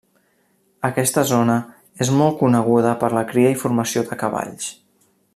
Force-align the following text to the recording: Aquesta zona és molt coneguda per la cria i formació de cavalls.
Aquesta 0.87 1.23
zona 1.31 1.57
és 2.05 2.11
molt 2.21 2.39
coneguda 2.39 2.95
per 3.03 3.11
la 3.19 3.25
cria 3.33 3.51
i 3.57 3.61
formació 3.65 4.05
de 4.09 4.19
cavalls. 4.23 4.73